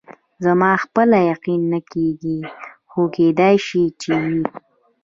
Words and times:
زما 0.43 0.71
خپله 0.83 1.17
یقین 1.31 1.61
نه 1.73 1.79
کېږي، 1.91 2.39
خو 2.89 3.01
کېدای 3.15 3.55
شي 3.67 3.83
چې 4.01 4.11
وي. 4.25 4.43